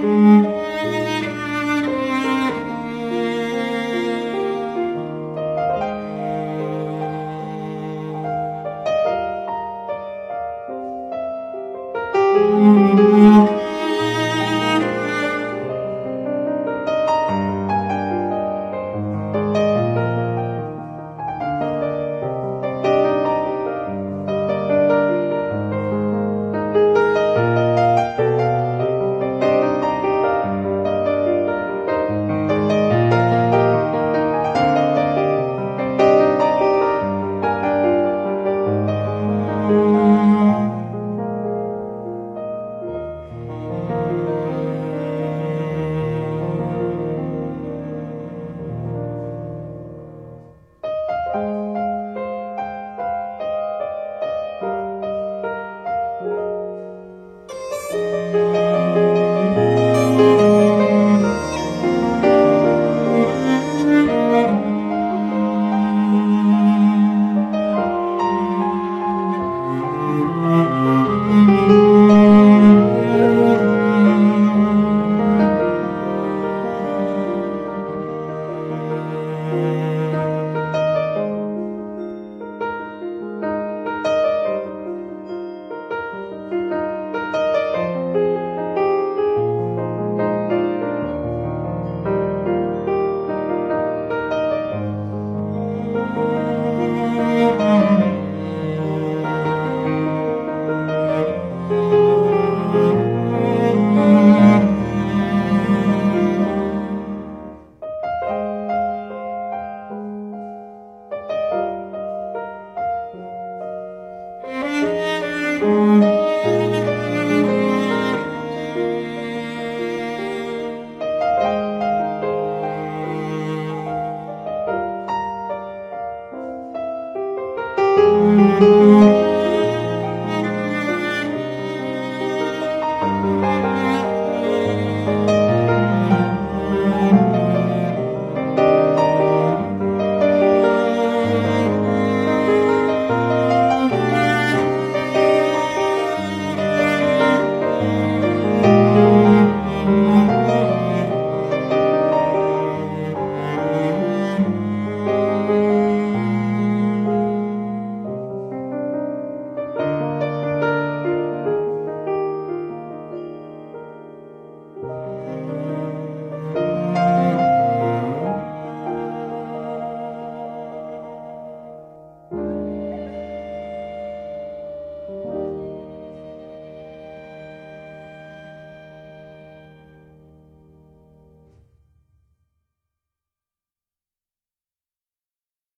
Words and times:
Música 0.00 0.47